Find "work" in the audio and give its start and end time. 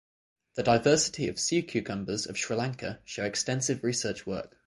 4.25-4.57